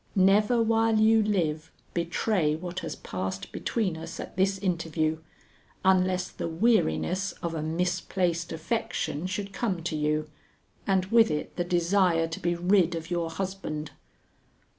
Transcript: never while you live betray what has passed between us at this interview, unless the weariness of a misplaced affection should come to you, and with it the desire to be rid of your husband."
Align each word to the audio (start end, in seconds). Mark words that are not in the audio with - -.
never 0.15 0.63
while 0.63 0.99
you 0.99 1.21
live 1.21 1.71
betray 1.93 2.55
what 2.55 2.79
has 2.79 2.95
passed 2.95 3.51
between 3.51 3.95
us 3.95 4.19
at 4.19 4.35
this 4.35 4.57
interview, 4.57 5.19
unless 5.85 6.27
the 6.27 6.47
weariness 6.47 7.33
of 7.43 7.53
a 7.53 7.61
misplaced 7.61 8.51
affection 8.51 9.27
should 9.27 9.53
come 9.53 9.83
to 9.83 9.95
you, 9.95 10.27
and 10.87 11.05
with 11.11 11.29
it 11.29 11.55
the 11.55 11.63
desire 11.63 12.27
to 12.27 12.39
be 12.39 12.55
rid 12.55 12.95
of 12.95 13.11
your 13.11 13.29
husband." 13.29 13.91